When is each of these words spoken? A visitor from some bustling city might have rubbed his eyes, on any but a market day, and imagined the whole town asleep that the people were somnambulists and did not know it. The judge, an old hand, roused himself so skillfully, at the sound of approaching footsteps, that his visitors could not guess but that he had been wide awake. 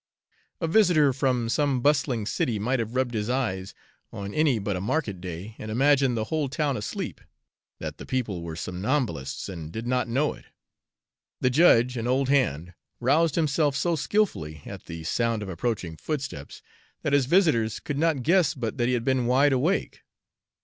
A 0.59 0.67
visitor 0.67 1.13
from 1.13 1.47
some 1.47 1.79
bustling 1.79 2.25
city 2.25 2.57
might 2.57 2.79
have 2.79 2.95
rubbed 2.95 3.13
his 3.13 3.29
eyes, 3.29 3.75
on 4.11 4.33
any 4.33 4.57
but 4.57 4.75
a 4.75 4.81
market 4.81 5.21
day, 5.21 5.53
and 5.59 5.69
imagined 5.69 6.17
the 6.17 6.23
whole 6.23 6.49
town 6.49 6.75
asleep 6.75 7.21
that 7.77 7.99
the 7.99 8.05
people 8.07 8.41
were 8.41 8.55
somnambulists 8.55 9.47
and 9.47 9.71
did 9.71 9.85
not 9.85 10.07
know 10.07 10.33
it. 10.33 10.45
The 11.39 11.51
judge, 11.51 11.97
an 11.97 12.07
old 12.07 12.29
hand, 12.29 12.73
roused 12.99 13.35
himself 13.35 13.75
so 13.75 13.95
skillfully, 13.95 14.63
at 14.65 14.85
the 14.87 15.03
sound 15.03 15.43
of 15.43 15.49
approaching 15.49 15.97
footsteps, 15.97 16.63
that 17.03 17.13
his 17.13 17.27
visitors 17.27 17.79
could 17.79 17.99
not 17.99 18.23
guess 18.23 18.55
but 18.55 18.79
that 18.79 18.87
he 18.87 18.95
had 18.95 19.05
been 19.05 19.27
wide 19.27 19.53
awake. 19.53 20.01